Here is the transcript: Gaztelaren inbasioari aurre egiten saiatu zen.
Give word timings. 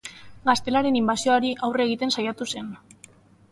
Gaztelaren 0.47 0.97
inbasioari 1.01 1.53
aurre 1.69 1.87
egiten 1.89 2.17
saiatu 2.19 2.51
zen. 2.57 2.75